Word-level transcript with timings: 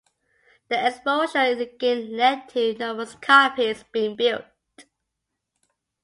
The 0.69 0.87
exposure 0.87 1.43
it 1.43 1.77
gained 1.77 2.13
led 2.17 2.49
to 2.49 2.73
numerous 2.73 3.13
copies 3.13 3.83
being 3.93 4.15
built. 4.15 4.45